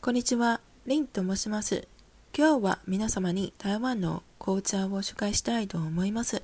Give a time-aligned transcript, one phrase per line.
[0.00, 1.88] こんにちは、リンと申します。
[2.32, 6.40] 今日は皆様に台湾の紅茶を紹介したいと思います。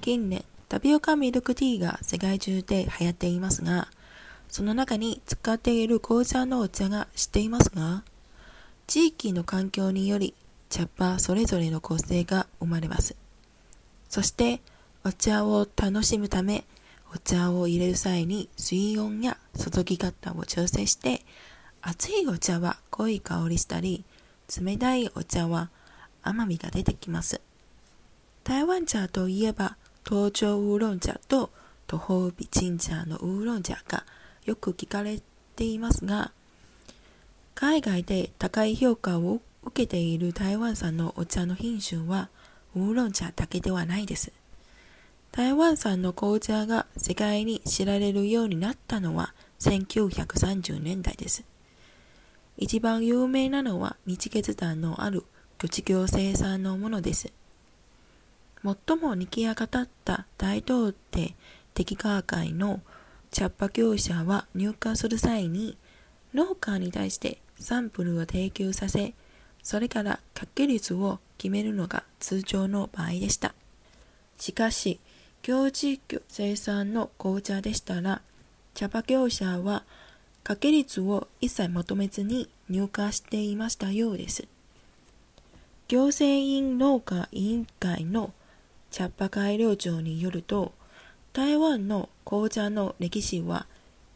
[0.00, 3.88] 近年、タピオカミルクティーが世界中で流行っていますが、
[4.48, 8.04] その中に使っている紅茶のお茶が知っていますが、
[8.86, 10.34] 地域の環境により
[10.70, 13.16] 茶葉それぞれの構成が生まれます。
[14.08, 14.60] そして、
[15.06, 16.64] お茶を楽しむため、
[17.14, 21.20] お茶を入れる際に水温や注ぎ方を調整して、
[21.82, 24.02] 熱いお茶は濃い香りしたり、
[24.58, 25.68] 冷たいお茶は
[26.22, 27.42] 甘みが出てきます。
[28.44, 29.76] 台湾茶といえば、
[30.08, 31.50] 東京ウーロン茶と
[31.86, 34.06] 東方美人茶のウーロン茶が
[34.46, 35.20] よく聞かれ
[35.54, 36.32] ていますが、
[37.54, 42.30] 海外で高い評価を受けている台湾産のお茶の品種は
[42.74, 44.32] ウーロン茶だけではないです。
[45.36, 51.42] 台湾産の紅茶が世界に知られるようになったのは1930年代です。
[52.56, 55.24] 一番有名なのは日月団のある
[55.58, 57.32] 土地行生産のものです。
[58.62, 59.68] 最もにぎやかっ
[60.04, 61.34] た大東帝
[61.74, 62.80] 敵川会の
[63.32, 65.76] 茶葉業者は入荷する際に
[66.32, 69.14] 農家に対してサンプルを提供させ、
[69.64, 73.52] それから掛け率を決めるのが通常の場合でした。
[74.38, 75.00] しかし、
[75.44, 78.22] 行地域生産の紅茶でしたら、
[78.72, 79.84] 茶葉業者は
[80.42, 84.48] 掛け率を一切求めずに入荷していましたようです。
[85.88, 88.32] 行政院農家委員会の
[88.90, 90.72] 茶葉改良長によると、
[91.34, 93.66] 台湾の紅茶の歴史は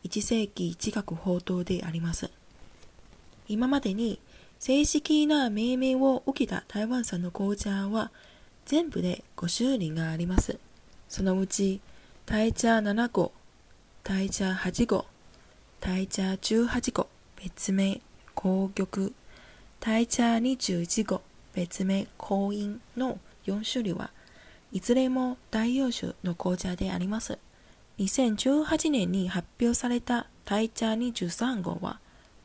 [0.04, 2.30] 1世紀近く報道であります。
[3.48, 4.18] 今までに
[4.58, 8.12] 正式な命名を受けた台湾産の紅茶は
[8.64, 10.58] 全部で5種類があります。
[11.08, 11.80] そのうち、
[12.26, 13.32] 大茶7個、
[14.04, 15.06] 大茶8個、
[15.80, 18.02] 大茶18個、別名、
[18.34, 19.12] 紅玉、
[19.80, 21.22] 大茶21個、
[21.54, 24.10] 別名、紅印の4種類は、
[24.70, 27.38] いずれも大洋種の紅茶であります。
[27.98, 32.00] 2018年に発表された大茶23号は、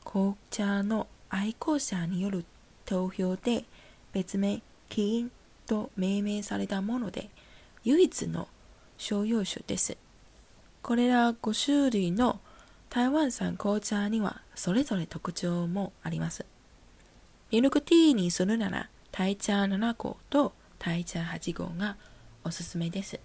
[0.06, 2.46] 紅茶の愛好者による
[2.86, 3.66] 投票で
[4.14, 5.32] 別名、キーン
[5.66, 7.30] と命名されたもので、
[7.86, 8.48] 唯一の
[8.98, 9.98] 商用種です。
[10.82, 12.40] これら5種類の
[12.90, 16.46] 台湾産紅茶にはそれぞれ特徴もあります。
[17.52, 21.98] ミルクティーにするなら、大茶7号と大茶8号が
[22.44, 23.20] おすすめです。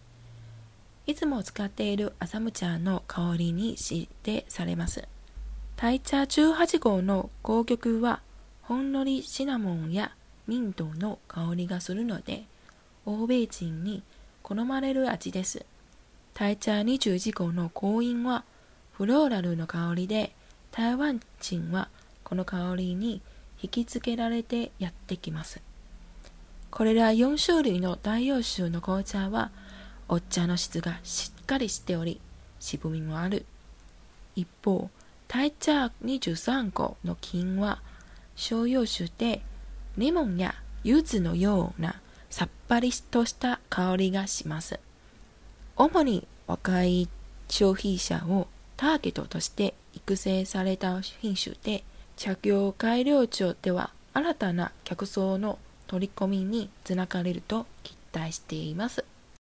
[1.06, 5.06] いつも使っているアサム茶の香りに指定されます。
[5.76, 8.20] 大茶18号の紅玉は
[8.62, 10.12] ほんのりシナモンや
[10.46, 12.44] ミントの香りがするので、
[13.06, 14.02] 欧米人に
[14.48, 15.66] 好まれる味です。
[16.32, 18.44] 大茶21号の香印は
[18.92, 20.32] フローラルの香りで、
[20.72, 21.90] 台湾人は
[22.24, 23.20] この香りに
[23.60, 25.60] 引きつけられてやってきます。
[26.70, 29.50] これら4種類の大洋種の紅茶は、
[30.08, 32.18] お茶の質がしっかりしており、
[32.58, 33.44] 渋みもある。
[34.34, 34.88] 一方、
[35.26, 37.82] 大茶23号の金は、
[38.34, 39.42] 商用種で、
[39.98, 40.54] レモンや
[40.84, 42.00] 柚子のような
[42.30, 44.80] さっぱりとした香りがします。
[45.76, 47.08] 主に若い
[47.48, 51.84] 消費者をターゲットとして育成された品種で、
[52.16, 59.04] 着用改良庁では新たな客層の取り込みにつながれると期待しています。